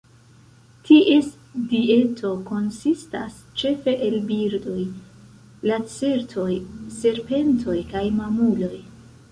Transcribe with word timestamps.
Ties 0.85 1.27
dieto 1.73 2.31
konsistas 2.47 3.35
ĉefe 3.63 3.95
el 4.07 4.17
birdoj, 4.33 4.81
lacertoj, 5.73 6.49
serpentoj 6.99 7.79
kaj 7.95 8.05
mamuloj. 8.23 8.77